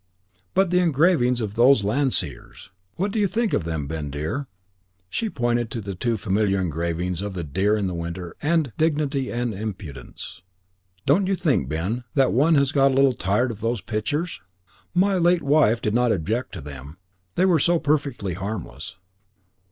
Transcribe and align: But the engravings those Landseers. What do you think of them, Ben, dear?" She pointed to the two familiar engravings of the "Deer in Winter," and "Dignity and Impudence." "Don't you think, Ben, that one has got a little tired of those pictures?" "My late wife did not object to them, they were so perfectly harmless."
But 0.55 0.71
the 0.71 0.79
engravings 0.79 1.37
those 1.41 1.83
Landseers. 1.83 2.69
What 2.95 3.11
do 3.11 3.19
you 3.19 3.27
think 3.27 3.53
of 3.53 3.65
them, 3.65 3.85
Ben, 3.85 4.09
dear?" 4.09 4.47
She 5.11 5.29
pointed 5.29 5.69
to 5.69 5.79
the 5.79 5.93
two 5.93 6.17
familiar 6.17 6.59
engravings 6.59 7.21
of 7.21 7.35
the 7.35 7.43
"Deer 7.43 7.75
in 7.77 7.87
Winter," 7.95 8.35
and 8.41 8.73
"Dignity 8.79 9.31
and 9.31 9.53
Impudence." 9.53 10.41
"Don't 11.05 11.27
you 11.27 11.35
think, 11.35 11.69
Ben, 11.69 12.03
that 12.15 12.33
one 12.33 12.55
has 12.55 12.71
got 12.71 12.89
a 12.91 12.95
little 12.95 13.13
tired 13.13 13.51
of 13.51 13.61
those 13.61 13.81
pictures?" 13.81 14.41
"My 14.95 15.19
late 15.19 15.43
wife 15.43 15.83
did 15.83 15.93
not 15.93 16.11
object 16.11 16.51
to 16.53 16.61
them, 16.61 16.97
they 17.35 17.45
were 17.45 17.59
so 17.59 17.77
perfectly 17.77 18.33
harmless." 18.33 18.95